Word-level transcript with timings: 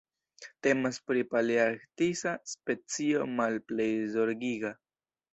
Temas 0.67 0.95
pri 1.09 1.19
palearktisa 1.33 2.33
specio 2.53 3.27
Malplej 3.41 3.87
Zorgiga. 4.15 4.73